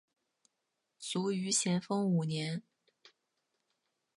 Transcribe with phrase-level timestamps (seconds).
[0.97, 2.63] 卒于咸丰五年。